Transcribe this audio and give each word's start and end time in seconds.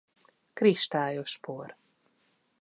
Kristályos 0.53 1.37
por. 1.37 1.75